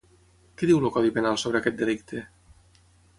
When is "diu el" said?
0.69-0.91